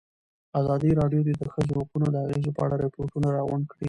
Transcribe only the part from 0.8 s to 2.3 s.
راډیو د د ښځو حقونه د